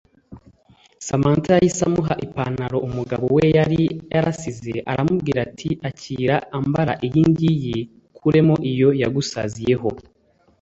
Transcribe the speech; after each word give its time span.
Samantha 1.07 1.49
yahise 1.57 1.81
amuha 1.89 2.13
i 2.25 2.27
pantalo 2.35 2.77
umugabo 2.87 3.25
we 3.35 3.43
yari 3.57 3.83
yarasize 4.13 4.73
arambwira 4.91 5.39
ati 5.49 5.69
akira 5.89 6.35
ambara 6.57 6.93
iyi 7.07 7.21
ngiyi 7.31 7.77
ukuremo 8.15 8.55
iyo 8.71 8.89
ysgusaziyeho 9.01 9.89